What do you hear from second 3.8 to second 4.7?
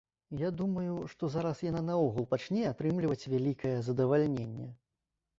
задавальненне.